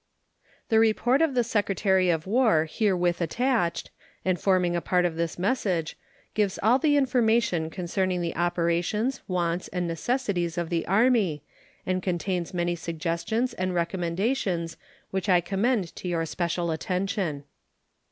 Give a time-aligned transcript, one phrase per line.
[0.69, 3.91] The report of the Secretary of War herewith attached,
[4.25, 5.95] and forming a part of this message,
[6.33, 11.43] gives all the information concerning the operations, wants, and necessities of the Army,
[11.85, 14.75] and contains many suggestions and recommendations
[15.11, 17.43] which I commend to your special attention.